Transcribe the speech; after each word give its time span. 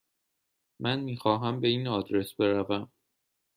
من 0.79 0.99
میخواهم 0.99 1.59
به 1.59 1.67
این 1.67 1.87
آدرس 1.87 2.33
بروم. 2.33 2.91